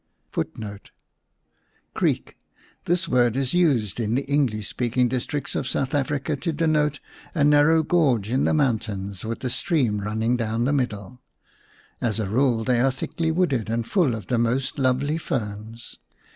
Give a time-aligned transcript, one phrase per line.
[0.33, 0.45] 1
[1.93, 2.35] Creek.
[2.85, 6.99] This word is used in the English speaking districts of South Africa to denote
[7.35, 11.21] a narrow gorge in the mountains with a stream running down the middle.
[12.01, 15.99] As a rule they are thickly wooded and full of the most lovely ferns.